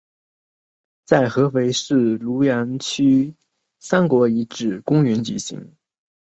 [1.05, 3.35] 在合肥市庐阳区
[3.77, 5.75] 三国遗址公园举行。